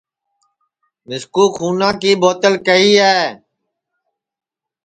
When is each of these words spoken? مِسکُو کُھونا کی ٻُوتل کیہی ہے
مِسکُو 1.07 1.43
کُھونا 1.55 1.89
کی 2.01 2.11
ٻُوتل 2.21 2.53
کیہی 2.65 2.93
ہے 3.03 3.19